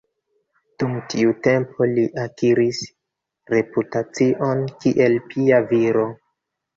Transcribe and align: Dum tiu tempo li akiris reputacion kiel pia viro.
Dum 0.83 0.93
tiu 1.13 1.33
tempo 1.47 1.87
li 1.89 2.05
akiris 2.23 2.79
reputacion 3.53 4.63
kiel 4.87 5.19
pia 5.35 5.61
viro. 5.75 6.07